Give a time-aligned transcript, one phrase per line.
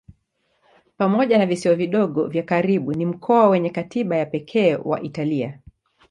[0.97, 5.59] Pamoja na visiwa vidogo vya karibu ni mkoa wenye katiba ya pekee wa Italia.